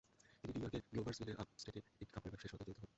তিনি 0.41 0.53
নিউ 0.55 0.61
ইয়র্কের 0.63 0.83
গ্লোভারসভিলের 0.91 1.39
আপস্টেটে 1.43 1.79
একটি 1.91 2.03
কাপড়ের 2.13 2.31
ব্যবসায়ের 2.31 2.51
সাথে 2.53 2.63
জড়িত 2.67 2.79
হন। 2.81 2.89